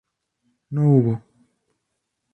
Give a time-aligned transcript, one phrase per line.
[0.71, 1.13] No hubo.